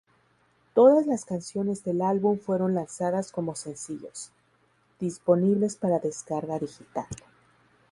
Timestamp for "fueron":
2.39-2.73